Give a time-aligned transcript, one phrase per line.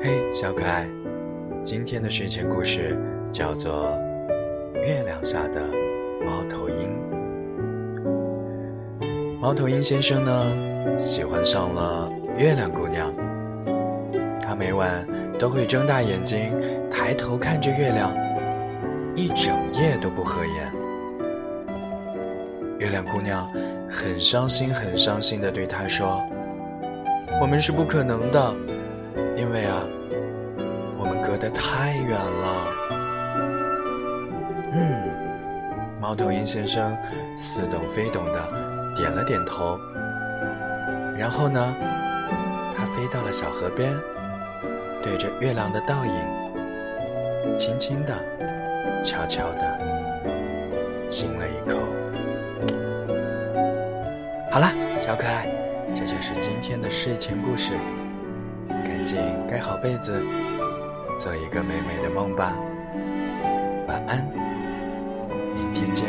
[0.00, 0.88] 嘿小可爱，
[1.60, 2.96] 今天的睡前故事
[3.32, 3.92] 叫做
[4.80, 5.60] 《月亮下的
[6.24, 6.96] 猫头鹰》。
[9.40, 13.12] 猫头鹰先生呢，喜欢上了月亮姑娘。
[14.40, 15.04] 他每晚
[15.36, 16.54] 都会睁大眼睛，
[16.88, 18.16] 抬头看着月亮，
[19.16, 20.72] 一整夜都不合眼。
[22.78, 23.50] 月亮姑娘
[23.90, 26.22] 很伤心，很伤心的对他说
[27.42, 28.54] ：“我们是不可能的，
[29.38, 29.84] 因为啊，
[30.98, 32.66] 我们隔得太远了。”
[34.74, 35.08] 嗯，
[36.00, 36.96] 猫头鹰先生
[37.36, 39.78] 似懂非懂的点了点头。
[41.16, 41.74] 然后呢，
[42.76, 43.94] 他飞到了小河边。
[45.00, 46.12] 对着月亮的倒影，
[47.56, 48.18] 轻轻的、
[49.04, 49.78] 悄悄的
[51.08, 51.78] 亲了一口。
[54.50, 54.68] 好了，
[55.00, 55.48] 小可爱，
[55.94, 57.74] 这就是今天的睡前故事。
[59.08, 60.22] 赶紧盖好被子，
[61.16, 62.54] 做一个美美的梦吧。
[63.86, 64.22] 晚安，
[65.54, 66.06] 明天见。